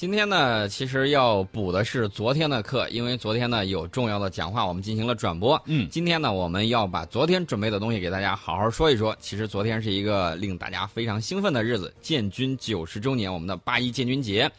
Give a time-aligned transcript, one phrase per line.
[0.00, 5.62] 今天呢，其实要补的是昨天的课，因为昨天呢有重要的讲话，我们进行了转播。
[5.66, 9.14] 嗯，今天呢，我们要把昨天准备的东西给大家好好说一说。
[9.20, 14.50] 其实昨天是一个令大家非常兴奋的日子，建军九十周年，我们的八一建军节。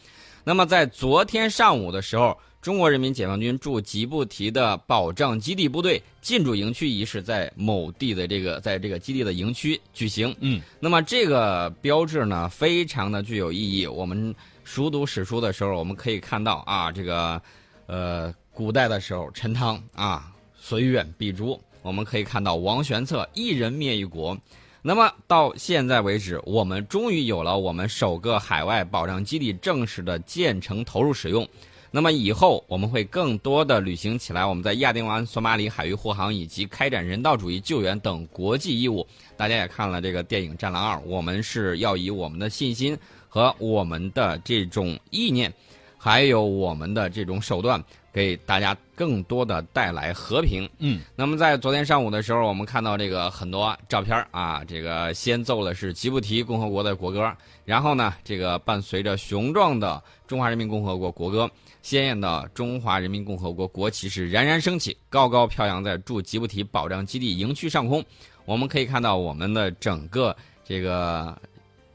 [0.44, 10.32] 那么在昨天上午的时候，中国人民解放军驻吉布提的保障基地部队进驻营区仪式在某地的这个在这个基地的营区举行。
[10.38, 13.84] 嗯，那么这个标志呢，非常的具有意义。
[13.88, 14.32] 我们
[14.64, 17.40] 熟读史书的时候，我们可以看到啊，这个
[17.86, 21.60] 呃，古代的时候，陈汤啊，虽远必诛。
[21.82, 24.38] 我们可以看到王玄策一人灭一国。
[24.82, 31.46] 那么到现在为止，我们终于有了我们首个海外保障基地正式的建成投入使用。
[31.90, 39.06] 那么以后我们会更多的履行起来我们在亚丁湾、索马里海域护航以及开展人道主义救援等国际义务。
[39.36, 42.96] 大家也看了这个电影《战狼二》，我们是要以我们的信心
[43.34, 45.50] 和我们的这种意念，
[45.96, 47.82] 还有我们的这种手段，
[48.12, 50.68] 给大家更多的带来和平。
[50.80, 61.50] 嗯，那么在昨天上午的时候，我们看到这个很多照片啊，这个先奏的是吉布提共和国的国歌，然后呢，这个伴随着雄壮的中华人民共和国国歌。
[61.80, 68.04] 鲜艳的中华人民共和国国旗是冉冉升起，高高飘扬在驻吉布提保障基地营区上空。
[68.44, 71.36] 我们可以看到我们的整个这个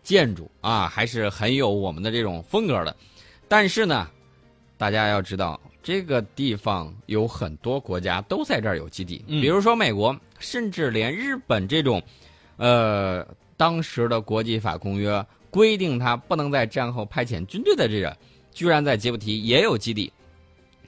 [0.08, 2.96] 建筑啊，还是很有我们的这种风格的。
[3.46, 4.10] 但是呢，
[4.78, 12.02] 大家要知道，这个地方有很多国家都在这儿有基地，比如说美国，甚至连日本这种，
[12.56, 18.16] 呃，当时的国际法公约规定他不能在战后派遣军队的这个。
[18.54, 20.10] 居然在吉布提也有基地，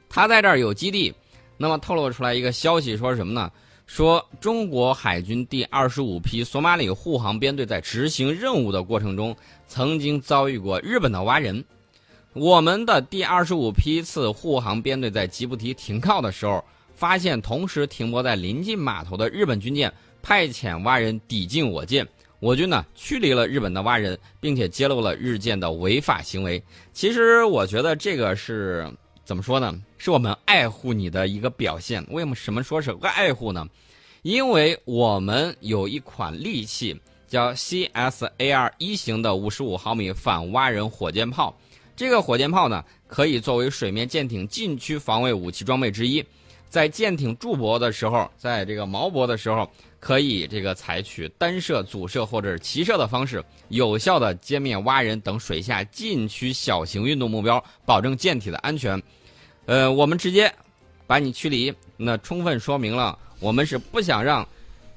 [0.08, 1.14] 他在这儿有基地，
[1.58, 3.52] 那么透露出来一个消息，说什么呢？
[3.90, 9.36] 说中国海军第二十五批索马里护航编队在执行任务的过程中，
[9.68, 11.66] 曾经遭遇过日本的挖人。
[12.34, 22.08] 我们的第二十五批次护航编队在吉布提停靠的时候，发现同时停泊在临近码头的日本军舰派遣挖人抵近我舰。
[22.40, 26.64] 我军呢驱离了日本的蛙人，并且揭露了日舰的违法行为。
[26.94, 28.88] 其实我觉得这个是
[29.30, 29.80] 怎么说呢？
[30.00, 32.04] 是我们爱护你的一个表现。
[32.10, 33.64] 为什么说是爱护呢？
[34.24, 41.56] 因为我们有一款利器叫 CSAR 一型的五十五毫米反蛙人火箭炮。
[41.96, 46.26] 这个火箭炮呢，可以作为水面舰艇禁区防卫武器装备之一。
[46.68, 49.70] 在舰艇驻泊的时候，在这个锚泊的时候。
[50.02, 58.98] 可以这个采取单射、组射或者是齐射的方式，有效的歼灭蛙人等水下禁区小型运动目标，保证舰体的安全。
[59.70, 60.52] 呃，我们直接
[61.06, 64.44] 把你驱离，那充分说明了我们是不想让，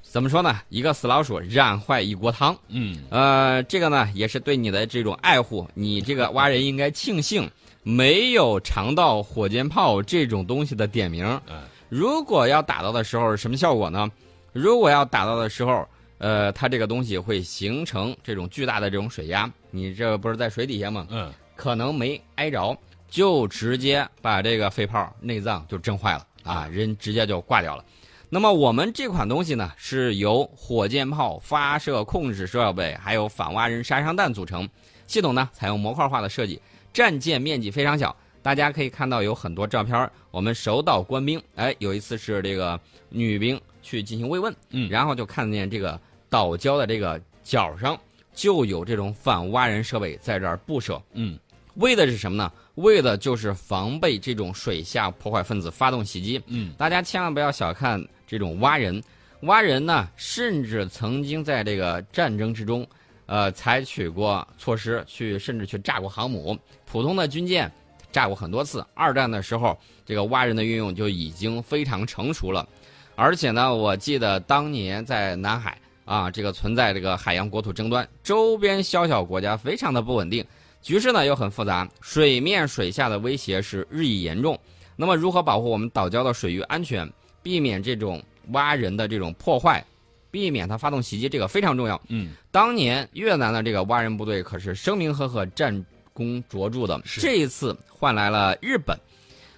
[0.01, 0.61] 怎么说呢？
[0.71, 2.57] 一个死老鼠染坏一锅汤。
[2.69, 5.69] 嗯，呃，这个呢也是对你的这种爱护。
[5.75, 7.47] 你这个蛙人应该庆幸
[7.83, 11.27] 没有尝到火箭炮这种东西的点名。
[11.51, 14.11] 嗯，如果要打到的时候，什么效果呢？
[14.55, 21.07] 如果要打到的时候，呃，它这个东西会形成这种巨大的这种水压，你这不是在水底下吗？
[21.11, 22.75] 嗯，可能没挨着，
[23.13, 27.85] 就直接把这个肺泡内脏就震坏了啊，人直接就挂掉了。
[28.31, 34.67] 那么我们这款东西呢，是由火箭炮发射控制设备还有反蛙人杀伤弹组成，
[35.07, 36.59] 系统呢采用模块化的设计，
[36.91, 38.17] 战舰面积非常小。
[38.41, 42.81] 大家可以看到有很多照片，我们守岛官兵，哎，有一次是这个
[43.11, 43.61] 女兵。
[43.85, 46.01] 去进行慰问，嗯，然后就看见这个
[46.31, 47.99] 岛礁的这个角上
[48.33, 51.37] 就有这种反蛙人设备在这儿布设，嗯，
[51.75, 52.53] 为的是什么呢？
[52.77, 59.03] 为的就是防备这种水下破坏分子发动袭击，嗯，大家千万不要小看这种蛙人，
[59.43, 62.87] 蛙人呢，甚至曾经在这个战争之中，
[63.27, 67.71] 呃，采取过措施去，甚至去炸过航母，普通的军舰
[68.11, 68.85] 炸过很多次。
[68.95, 72.67] 二战的时候，这个蛙人的运用就已经非常成熟了。
[73.15, 80.45] 而且呢，我记得当年在南海啊，这个存在这个海洋国土争端，周边小小国家非常的不稳定，
[80.83, 84.59] 局势呢又很复杂，水面水下的威胁是日益严重。
[84.97, 87.11] 那么，如何保护我们岛礁的水域安全，
[87.43, 89.83] 避免这种挖人的这种破坏，
[90.31, 92.01] 避免它发动袭击，这个非常重要。
[92.09, 98.99] 嗯，当年越南的这个挖人部队可是声名赫赫、战功卓著的，这一次换来了日本。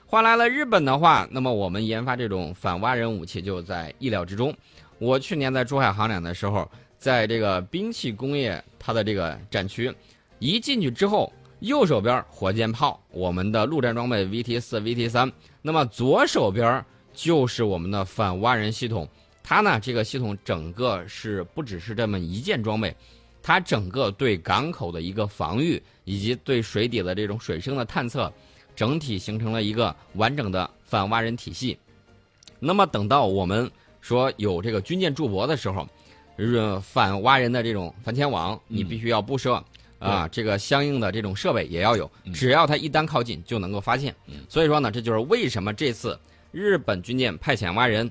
[0.06, 4.54] 换来了日本的话，那么我们研发这种反蛙人武器就在意料之中。
[4.98, 9.92] 我去年在珠海航展的时候，在这个兵器工业它的这个展区，
[10.44, 15.32] 一进去之后，右手边火箭炮，我们的陆战装备 VT 四、VT 三，
[15.62, 19.08] 那么左手边就是我们的反蛙人系统。
[19.42, 22.94] 它呢，这个系统整个是不只是这么一件装备，
[23.42, 28.30] 它整个对港口的一个防御，以及对水底的这种水深的探测，
[28.76, 31.78] 整体形成了一个完整的反挖人体系。
[32.60, 33.70] 那么等到我们
[34.02, 35.88] 说有这个军舰驻泊的时候，
[36.36, 39.64] 呃，反挖人的这种反潜网，你必须要布设。
[40.04, 44.14] 啊，这个相应的这种设备也要有，只要它一旦靠近就能够发现。
[44.48, 46.18] 所以说呢，这就是为什么这次
[46.52, 48.10] 日本军舰派遣蛙人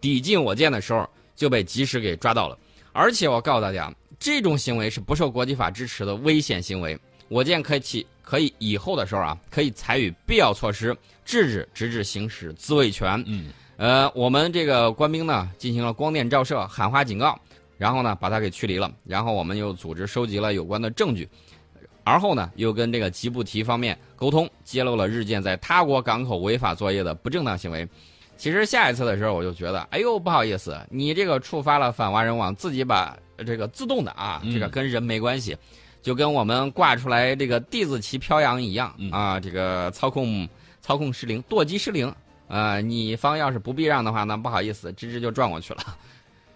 [0.00, 2.58] 抵近我舰的时候就被及时给抓到了。
[2.92, 6.98] 而且我告诉大家，这种行为是不受国际法支持的危险行为。
[7.28, 13.22] 我舰可以起可以以后的时候啊，可以采取必要措施制止，直至行使自卫权。
[13.26, 17.38] 嗯，呃，我们这个官兵呢进行了光电照射、喊话警告。
[17.78, 18.92] 然后呢，把他给驱离了。
[19.04, 21.26] 然后我们又组织收集了有关的证据，
[22.04, 27.88] 而后呢，又跟这个吉布提方面沟通，揭露了日舰在他国港口违法作业的不正当行为。
[28.36, 35.56] 其实下一次的时候，我就觉得，哎呦，不好意思，你这个触发了反华人网，自己把这个自动的啊，这个跟人没关系，
[36.02, 40.48] 就跟我们挂出来这个弟子旗飘扬一样啊，这个操控
[40.80, 42.14] 操控失灵，舵机失灵
[42.46, 45.80] 啊，你方要是不避让的话，那不好意思，直直就撞过去了。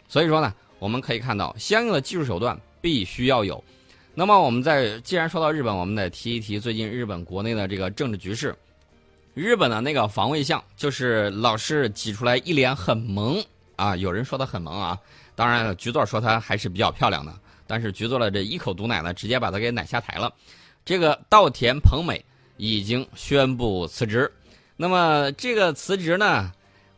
[0.08, 0.52] 所以说呢。
[0.82, 3.62] 我们可以看到，相应的技术手段必须要有。
[4.16, 8.52] 那么，我们在既然说到日本，我们得提一提最近日本国内的这个政治局势。
[9.32, 13.40] 日本的那个防卫相，就是老是挤出来一脸很萌
[13.76, 14.98] 啊，有人说他很萌啊。
[15.36, 17.32] 当然，局座说他还是比较漂亮的，
[17.64, 20.34] 但是局座的这一口毒奶呢，直接把他给奶下台了。
[20.84, 22.24] 这个稻田朋美
[22.56, 24.28] 已经宣布辞职。
[24.76, 26.50] 那么，这个辞职呢？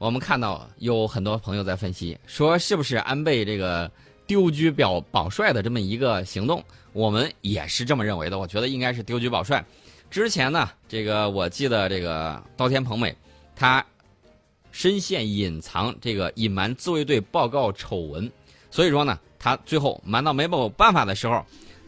[0.05, 3.91] 我们看到有很多朋友在分析，说是不是安倍这个
[4.27, 6.63] 丢车表保帅的这么一个行动？
[6.93, 8.39] 我们也是这么认为的。
[8.39, 9.65] 我觉得应该是丢车保帅。
[10.11, 13.17] 之前呢，这个我记得这个稻田朋美，
[13.57, 13.83] 他
[14.73, 18.31] 深陷隐藏这个隐瞒自卫队报告丑闻，
[18.71, 21.43] 所以说呢，他最后瞒到没有办法的时候，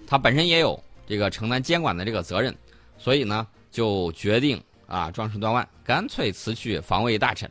[0.06, 2.56] 他本身也有这个承担监管的这个责任，
[2.96, 7.50] 所以呢，就决定啊壮士断腕，干脆辞去防卫大臣。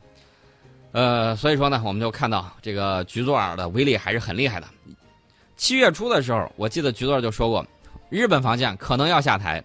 [0.95, 4.67] 呃，所以说呢，我们就看到这个局座儿的威力还是很厉害的。
[5.57, 7.67] 七月初的时候，我记得局座就说过，
[8.09, 9.61] 日本防线可能要下台，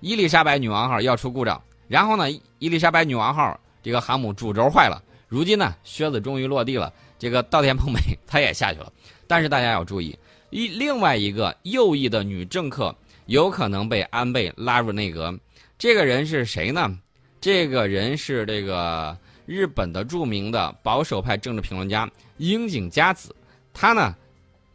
[0.00, 1.62] 伊丽莎白女王号要出故障。
[1.86, 2.30] 然后呢，
[2.60, 5.02] 伊丽莎白女王号这个航母主轴坏了。
[5.28, 8.90] 如今呢，靴子终于落地了，这个稻田朋美她也下去了。
[9.26, 10.18] 但是大家要注意，
[10.48, 15.38] 一另外一个右翼的女政客有可能被安倍拉入内阁。
[15.78, 16.90] 这个人是谁呢？
[17.38, 19.14] 这个人是这个。
[19.50, 23.34] 日本的著名的保守派政治评论家樱井佳子，
[23.74, 24.14] 他呢，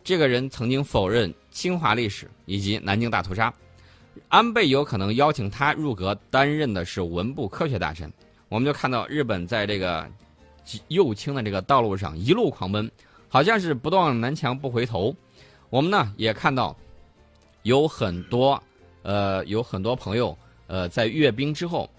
[0.04, 3.54] 这个人曾经否认侵华历史以及南京大屠杀。
[4.28, 8.12] 安倍有可能邀请他入阁，担任的是文部科学大臣。
[8.50, 10.06] 我们就看到日本在这个
[10.90, 12.92] 右倾的这个道路上一路狂奔，
[13.30, 15.16] 好像是不撞南墙不回头。
[15.70, 16.76] 我们呢也看到
[17.64, 18.62] 有很多
[19.04, 20.38] 呃有很多朋友
[20.68, 21.90] 呃在阅兵之后。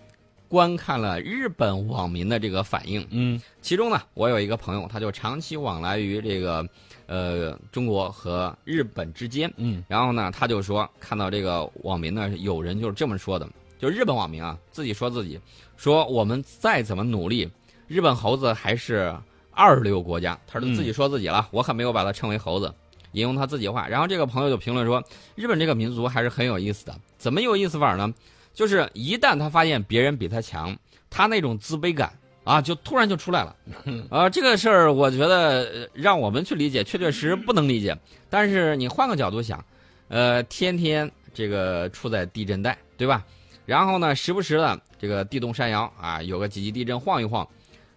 [0.49, 6.67] 观看了日本网民的这个反应，嗯，其中呢，我有一个朋友，他就长期往来于这个，
[7.07, 13.49] 呃，中国和日本之间，嗯，然后呢，他就说看到这个网民呢，有人就是这么说的，
[13.79, 15.41] 就日本网民啊，自己说自己，
[15.77, 17.49] 说我们再怎么努力，
[17.89, 19.15] 日本猴子还是
[19.51, 22.73] 二流国家，他是自己说自己了，我可没有把他称为猴子，
[23.13, 25.03] 引用他自己话，然后这个朋友就评论说，
[25.35, 28.15] 日本这个民族还是很有意思的，怎么有意思法呢？
[28.57, 30.75] 就是一旦他发现别人比他强，
[31.11, 32.11] 他那种自卑感
[32.43, 33.55] 啊，就突然就出来了。
[34.09, 37.95] 啊，这个事儿我觉得让我们去理解，确确实实不能理解。
[38.31, 39.63] 但是你换个角度想，
[40.09, 43.23] 呃，天天这个处在地震带，对吧？
[43.67, 47.47] 然后呢，时不时的这个地动山摇啊，有个几级地震晃一晃，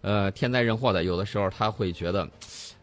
[0.02, 2.30] 呃，天灾人祸的，有的时候他会觉得，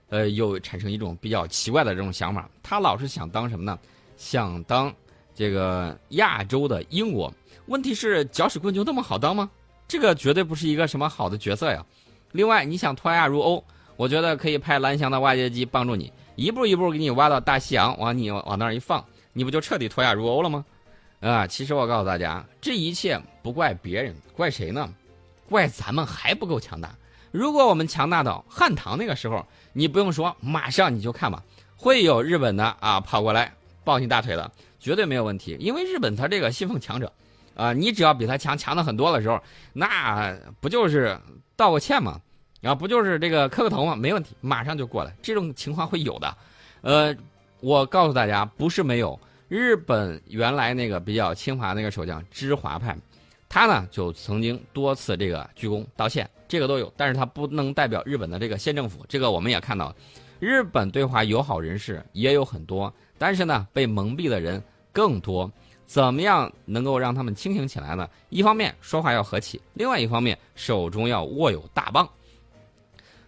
[0.09, 2.49] 呃，又产生一种比较奇怪的这种想法。
[2.63, 3.79] 他老是想当什么呢？
[4.17, 4.91] 想当
[5.37, 7.33] 这个亚洲的英国。
[7.67, 9.49] 问题是搅屎棍就那么好当吗？
[9.87, 11.85] 这个绝对不是一个什么好的角色呀。
[12.33, 13.63] 另外，你想脱亚入欧，
[13.97, 20.65] 我觉得可以派蓝翔的挖掘机帮助你，一步一步给你挖到大西洋，往你往那儿一放，你不就彻底脱亚入欧了吗？
[21.21, 24.93] 啊，其实我告诉大家，这一切不怪别人，怪谁呢？
[25.49, 26.95] 怪咱们还不够强大。
[27.31, 31.43] 如果我们强大到汉唐那个时候，你不用说，马上你就看吧，
[31.77, 33.53] 会有日本的啊跑过来
[33.85, 34.51] 抱你大腿的，
[34.87, 35.57] 绝对没有问题。
[35.59, 37.13] 因为日本他这个信奉强者。
[37.57, 41.19] 啊，你只要比他强强的很多的时候，那不就是
[41.57, 42.21] 道个歉吗？
[42.63, 43.97] 啊，不就是这个磕个头吗？
[43.97, 45.17] 没问题，马上就过来。
[45.23, 46.37] 这种情况会有的。
[46.83, 47.17] 呃，
[47.61, 49.19] 我告诉大家，不是没有。
[49.49, 52.95] 日本原来那个比较亲华那个首相芝华派，
[53.49, 56.93] 他呢就曾经多次这个鞠躬道歉，这个都有。
[56.95, 59.95] 但是他不能代表日本的这个县政府，这个我们也看到。
[60.41, 64.63] 日本对华友好人士也有很多，但是呢，被蒙蔽的人
[64.97, 65.53] 更多。
[65.85, 68.09] 怎么样能够让他们清醒起来呢？
[68.31, 72.09] 一方面说话要和气，另外一方面手中要握有大棒。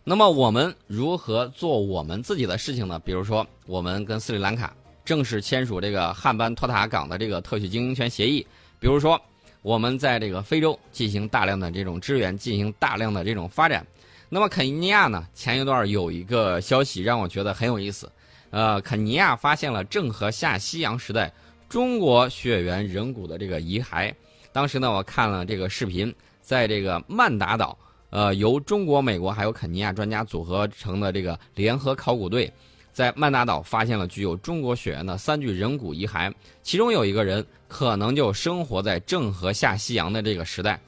[0.03, 2.99] 那么我们如何做我们自己的事情呢？
[3.01, 8.45] 比如说，我们跟斯里兰卡正式签署这个汉班托塔港的这个特许经营权协议。
[8.81, 9.21] 比如说，
[9.63, 13.87] 我们在这个非洲进行大量的这种支援，进行大量的这种发展。
[14.29, 15.25] 那么肯尼亚呢？
[15.33, 18.11] 前一段有一个消息让我觉得很有意思。
[18.51, 21.33] 呃，肯尼亚发现了郑和下西洋时代。
[21.69, 24.13] 中国血缘人骨的这个遗骸，
[24.53, 27.77] 当时呢，我看了这个视频，在这个曼达岛，
[28.09, 32.51] 呃，由中国、美国还有肯尼亚专家组合成的这个联合考古队，
[32.91, 36.33] 在曼达岛发现了具有中国血缘的三具人骨遗骸，
[36.63, 40.81] 其中有一个人可能就生活在郑和下西洋的这个时代，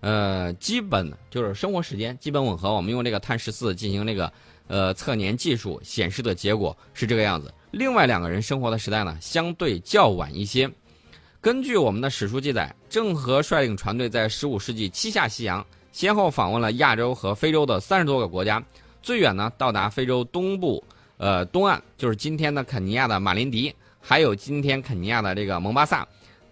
[0.00, 2.74] 呃，基本就是生活时间基本吻合。
[2.74, 4.30] 我们用这个碳十四进行这个
[4.66, 7.50] 呃测年技术显示的结果是这个样子。
[7.70, 10.70] 另外两个人生活的时代呢，相对较晚一些。
[11.40, 18.62] 根据我们的史书记载，郑和率领船队在15世纪七下西洋，先后访问了亚洲和非洲的三十多个国家，
[19.02, 20.82] 最远呢到达非洲东部，
[21.18, 26.06] 呃东岸，就是今天的肯尼亚的马林迪，还有今天肯尼亚的这个蒙巴萨。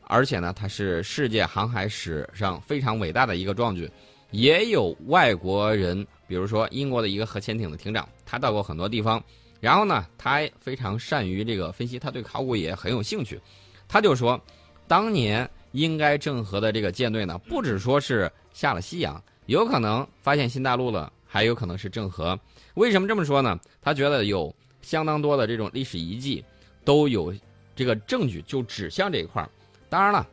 [0.08, 3.90] 而且呢，它是世界航海史上非常伟大的一个壮举。
[4.30, 9.20] 也有外国人，比如说英国的一个核潜艇的艇长，他到过很多地方。
[9.58, 13.40] 然后呢，他非常善于这个分析，他对考古也很有兴趣。
[13.88, 14.40] 他就说，
[14.86, 22.38] 当年应该郑和的这个舰队呢，不止说是下了西洋，有可能发现新大陆了，还有可能是郑和。
[22.74, 23.58] 为什么这么说呢？
[23.80, 26.44] 他觉得有相当多的这种历史遗迹
[26.84, 27.34] 都有
[27.74, 29.48] 这个证据，就指向这一块儿。
[29.88, 30.28] 当然了，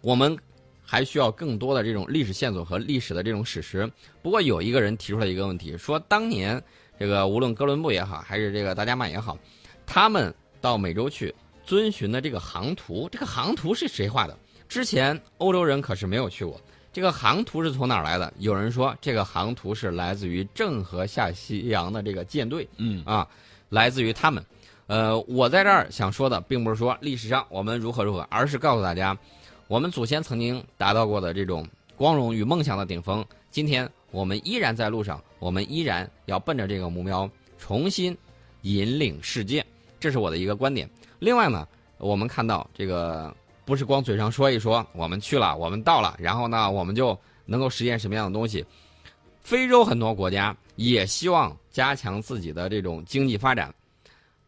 [0.00, 0.36] 我们
[0.82, 3.90] 还需要更多的这种历史线索和历史的这种史实。
[4.22, 6.60] 不过有一个人提出了一个问题，说当年。
[7.00, 9.38] 这个无论哥伦布也好，还是这个达伽马也好，
[9.86, 14.36] 他们到美洲去遵循的这个航图，这个航图是谁画的？
[14.68, 16.60] 之前欧洲人可是没有去过。
[16.92, 18.30] 这个航图是从哪儿来的？
[18.38, 23.26] 有人说这个航图是来自于郑和下西洋的这个舰队，嗯啊，
[23.70, 24.44] 来自于他们。
[24.86, 29.16] 呃，我在这儿想说的，并不是说历史上我们如何如何，而是告诉大家，
[29.68, 31.66] 我们祖先曾经达到过的这种
[31.96, 33.90] 光荣与梦想的顶峰，今天。
[34.10, 38.16] 我们依然在路上，我们依然要奔着这个目标重新
[38.62, 39.64] 引领世界，
[40.00, 40.88] 这是我的一个观点。
[41.20, 41.66] 另外呢，
[41.98, 48.64] 我们看到这个不是光嘴上说一说，我们去了，我们到了，然后呢，我们就能够实现什么样的东西？
[49.40, 53.72] 非洲很多国家也希望加强自己的这种经济发展。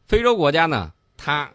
[0.08, 1.48] 非洲国家呢，它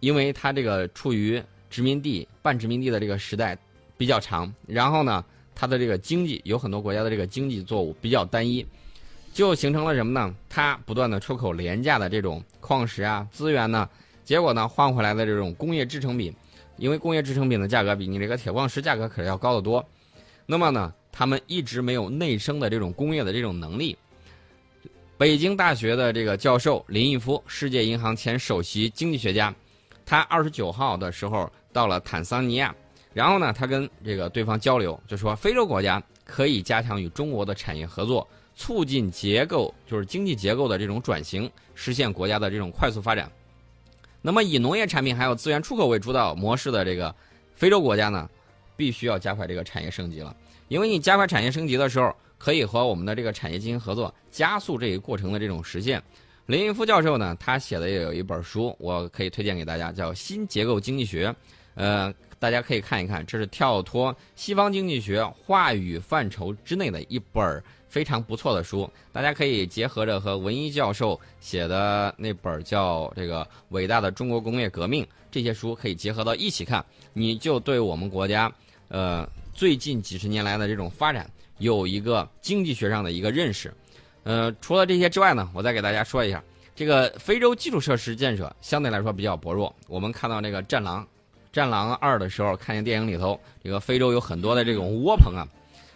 [0.00, 3.58] 因为它这个处于殖民地、半殖民地的这个时代
[3.96, 5.24] 比较长，然后呢。
[5.54, 8.66] 它的这个经济有很多国家的这个经济作物比较单一，
[9.32, 10.34] 就形成了什么呢？
[10.48, 13.88] 它不断的出口廉价的这种矿石啊资源呢，
[14.24, 16.34] 结果呢换回来的这种工业制成品，
[16.76, 19.84] 因为工业制成品的价格比你这个铁矿石价格可是要高得多，
[20.46, 23.96] 那么呢他们一直没有内生的这种工业的这种能力。
[25.18, 29.54] 北京大学的这个教授林毅夫，世界银行前首席经济学家，
[30.04, 32.74] 他二十九号的时候到了坦桑尼亚。
[33.14, 43.30] 然后呢，他跟这个对方交流，就说非洲国家可以加强与中国的产业合作，促进结构就是经济结构的这种转型，实现国家的这种快速发展。
[44.22, 47.14] 那么以农业产品还有资源出口为主导模式的这个
[47.54, 48.30] 非洲国家呢，
[48.76, 50.34] 必须要加快这个产业升级了，
[50.68, 56.02] 因为你加快产业升级的时候，可以和我们的这个产业进行合作，加速这一过程的这种实现。
[56.46, 61.28] 林毅夫教授呢，他写的也有一本书，我可以推荐给大家，叫《新结构经济学》，
[61.74, 62.10] 呃。
[62.42, 68.90] 大家可以看一看，这是跳脱西方经济学话语范畴之内的一本非常不错的书。
[69.12, 78.52] 大家可以结合着和文一教授写的那本叫《这个伟大的中国工业革命》这些书可以结合到一起看，你就对我们国家
[78.88, 83.72] 呃最近几十年来的这种发展有一个经济学上的一个认识。
[84.24, 86.42] 呃，除了这些之外呢，我再给大家说一下，
[86.74, 89.72] 这个非洲基础设施建设相对来说比较薄弱。
[89.86, 91.04] 我们看到这个战狼。
[91.52, 95.46] 《战狼二》的时候，看见电影里头，这个非洲有很多的这种窝棚啊，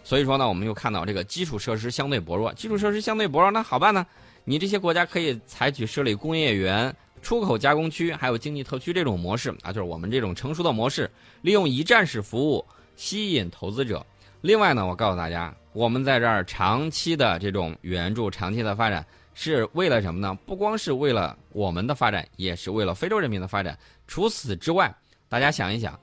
[0.04, 2.52] 所以说呢，我们又看到这个基础设施相对薄弱。
[2.52, 4.06] 基础设施相对薄弱，那好办呢？
[4.44, 11.10] 你这些国家可以采取设立工业园、出口加工区，还有经济特区这种模式啊，就是我们这种成熟的模式，
[11.40, 14.04] 利用一站式服务吸引投资者。
[14.42, 20.38] 另外呢，我告诉大家，我们在这儿长期的这种援助、长期的发展，是为了什么呢？
[20.46, 23.76] 不光是为了我们的发展，也是为了非洲人民的发展。
[24.06, 24.94] 除此之外，
[25.28, 25.99] 大家想一想，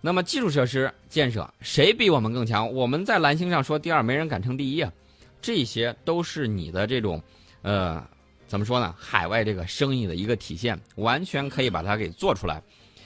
[0.00, 2.72] 那么基础设施建设谁比我们更强？
[2.72, 4.92] 我们在蓝星上说第二，没人敢称第一啊！
[5.40, 7.22] 这些都是你的这种，
[7.62, 8.02] 呃，
[8.46, 8.94] 怎么说呢？
[8.98, 12.62] 海外这个生意的一个体现，完全可以把它给做出来。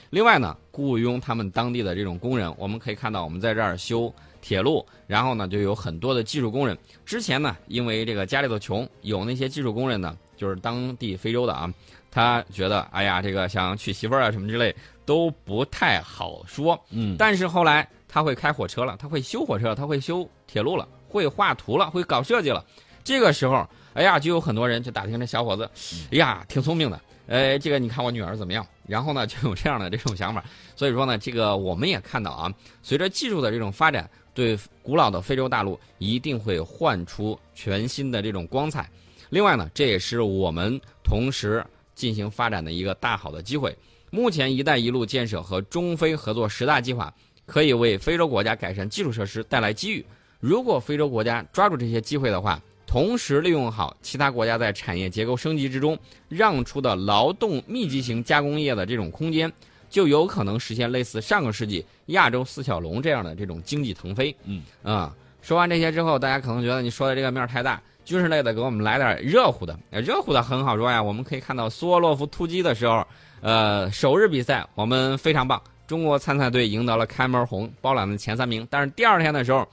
[0.09, 4.11] 另外呢，雇佣他们当地的这种工人，我们可以看到，我们在这儿修
[4.41, 6.75] 铁路，然后呢，就有很多的技术工人。
[7.05, 11.71] 之前呢，因为这个家里头穷，有那些技术工人呢，就是当地非洲的啊，
[12.11, 14.75] 他觉得，哎呀，这个想娶媳妇儿啊什么之类
[15.05, 16.79] 都不太好说。
[16.89, 22.65] 嗯，但是后来他会开火车了，他会修火车，他会修铁路了，会画图了，会搞设计了。
[23.03, 25.69] 这个时候，哎呀，就有很多人就打听这小伙子，
[26.11, 26.99] 哎呀，挺聪明的。
[27.27, 28.65] 哎，这个你看我女儿怎么样？
[28.87, 30.43] 然后呢，就有这样的这种想法。
[30.75, 32.51] 所以说呢，这个我们也看到啊，
[32.81, 38.89] 随着技术的这种发展，对古老的非洲大陆一定会焕出全新的这种光彩。
[39.29, 41.63] 另外呢，这也是我们同时
[41.99, 43.75] 进行发展的一个大好的机会。
[44.09, 47.13] 目前“一带一路”建设和中非合作十大计划
[47.45, 50.03] 可以为非洲国家改善基础设施带来机遇。
[50.39, 59.51] 如果非洲国家抓住这些机会的话，同时利用好其他国家在产业结构升级之中让出的劳动密集型加工业的这种空间，
[59.89, 64.33] 就有可能实现类似上个世纪亚洲四小龙这样的这种经济腾飞。
[64.45, 67.79] 嗯啊，说完这些之后，大家可能觉得你说的这个面太大，
[68.09, 69.77] 军事类的给我们来点热乎的。
[69.91, 73.05] 热乎的很好说呀，我们可以看到苏沃洛夫突击的时候，
[73.39, 78.67] 呃，首日比赛我们非常棒，中国参赛队赢得了开门红，包揽了前三名。
[78.67, 79.67] 但是第二天的时候，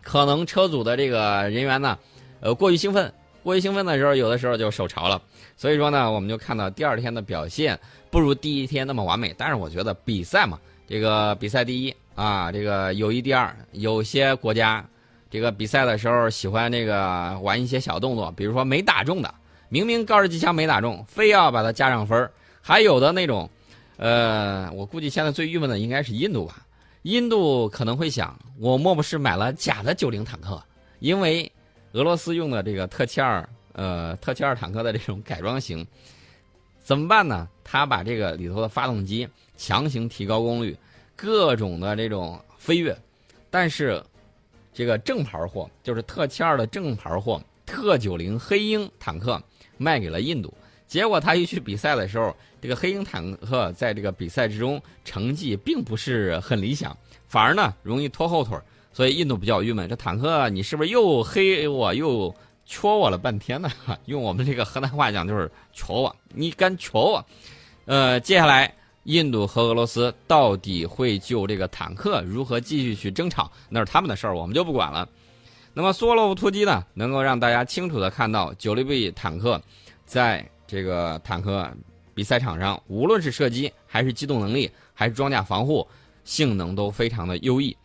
[0.00, 1.98] 可能车组的这个人员呢。
[2.38, 5.20] 呃，过于兴奋，过于兴奋的时候，有的时候就手潮了。
[5.56, 7.76] 所以说呢，我们就看到第二天的表现
[8.12, 9.34] 不如第一天那么完美。
[9.36, 10.56] 但是我觉得比赛嘛，
[10.86, 13.52] 这个比赛第一啊，这个友谊第二。
[13.72, 14.86] 有些国家，
[15.36, 19.34] 这个比赛的时候喜欢这个玩一些小动作，比如说没打中的，
[19.68, 22.30] 明明高射机枪没打中，非要把它加上分
[22.62, 23.46] 还有的那种，
[23.98, 26.66] 呃，我估计现在最郁闷的应该是印度吧。
[27.02, 30.58] 印度可能会想，我莫不是买了假的九零坦克？
[31.00, 31.52] 因为
[31.92, 35.86] 俄罗斯用的这个特七二，呃，特七二坦克的这种改装型，
[36.82, 37.46] 怎么办呢？
[37.62, 39.28] 他把这个里头的发动机
[39.58, 40.74] 强行提高功率，
[41.14, 42.96] 各种的这种飞跃，
[43.50, 44.02] 但是
[44.76, 49.42] 这个正牌货就是特七二的正牌货，特九零黑鹰坦克
[49.78, 50.52] 卖给了印度，
[50.86, 56.94] 结果他一去比赛的时候，这个黑鹰坦克在这个比赛之中成绩并不是很理想，
[57.26, 58.54] 反而呢容易拖后腿。
[58.92, 62.34] 所以印度比较郁闷，这坦克你是不是又黑我又
[62.66, 63.70] 戳我了半天呢？
[64.04, 67.26] 用我们这个河南话讲就是戳我，你敢戳我？
[67.86, 68.74] 呃，接下来
[69.06, 75.08] 印度和俄罗斯到底会就这个坦克如何继续去争吵，那是他们的事儿，我们就不管了。
[75.72, 79.60] 那么梭罗夫突击呢，能够让大家清楚的看到九六 B 坦克
[80.04, 81.70] 在这个坦克
[82.14, 85.86] 比赛场上，无论是射击还是机动能力，还是装甲防护
[86.24, 87.76] 性能都非常的优异。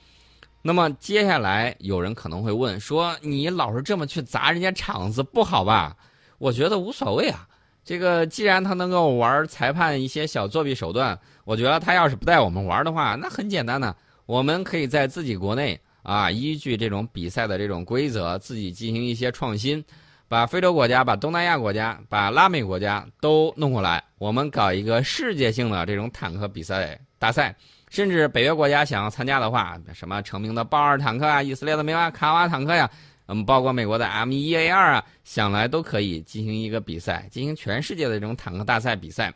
[0.64, 5.96] 那么接下来有人可能会问说：“你老是这么去砸人家场子不好吧？”
[6.40, 7.48] 我觉得无所谓啊。
[7.84, 13.96] 这个既然他能够玩裁判一些小作弊手段，我觉得他要是不带我们玩的话，那很简单呢。
[14.26, 19.84] 我们可以在自己国内啊，依据这种比赛的这种规则，自己进行一些创新，
[20.28, 27.54] 把非洲国家、把东南亚国家、把拉美国家都弄过来，我们搞一个世界性的这种坦克比赛大赛。
[27.89, 32.89] 甚至北约国家想要参加的话，什么成名的豹二坦克啊，以色列的梅瓦卡瓦坦克呀，
[33.34, 39.34] 嗯，包括美国的 M 一 A 二啊，想来都可以进行一个比赛，进行全世界的这种坦克大赛比赛。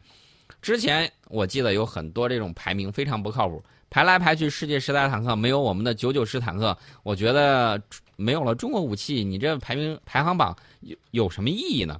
[0.62, 7.82] 之前我记得有很多这种排名非常不靠谱，排来排去，世界十大坦克没有我们的九九式坦克，我觉得
[8.18, 11.98] 没有了中国武器，你这排名排行榜有有什么意义呢？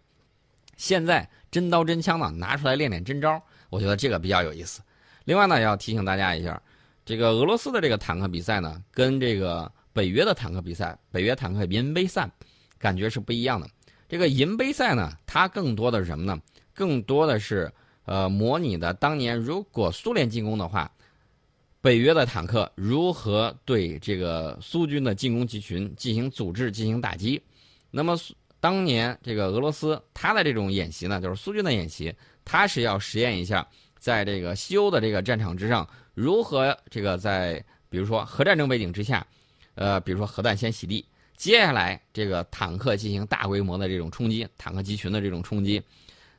[0.76, 4.82] 现在真刀真枪的拿出来练练真招，我觉得这个比较有意思。
[5.24, 6.62] 另外呢，要提醒大家一下，
[7.06, 12.30] 这个俄罗斯的这个坦克比赛呢，跟这个北约的坦克比赛，北约坦克银杯赛，
[12.78, 13.66] 感觉是不一样的。
[14.10, 16.38] 这个银杯赛呢，它更多的是什么呢？
[16.74, 17.72] 更多的是
[18.04, 20.92] 呃，模拟的当年如果苏联进攻的话，
[21.80, 27.42] 北约的坦克如何对这个苏军的进攻集群进行组织、进行打击。
[27.90, 28.18] 那么
[28.60, 33.66] 当年这个俄罗斯它的这种演习呢，就是苏军的演习，它是要实验一下。
[33.98, 39.26] 在这个西欧的这个战场之上，如何这个在比如说核战争背景之下，
[39.76, 41.06] 呃，比如说核弹先洗地，
[41.38, 45.82] 接下来这个坦克进行大规模的这种冲击，坦克集群的这种冲击，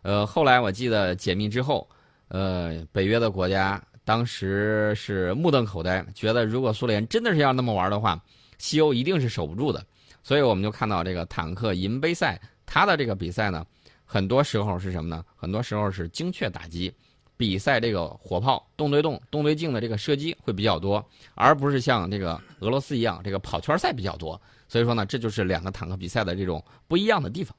[0.03, 1.89] 呃，后来我记得解密之后，
[2.29, 8.19] 呃，北约的国家当时是目瞪口呆，觉得如果苏联真的是要那么玩的话，
[8.59, 9.85] 西欧一定是守不住的，
[10.23, 13.67] 所以我们就看到这个坦克银杯赛，它的这个比赛呢，
[14.05, 15.25] 很多时候是什么呢？
[15.37, 16.93] 很多时候是精确打击。
[17.37, 24.41] 比赛这个火炮动对动、动对静的这个射击会比较多，而不是像这个俄罗斯一样这个跑圈赛比较多。
[24.69, 27.57] 所以说呢，这就是两个坦克比赛的这种不一样的地方。